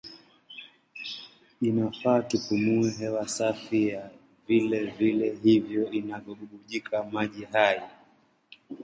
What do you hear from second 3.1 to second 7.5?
safi ya vilele hivyo vinavyobubujika maji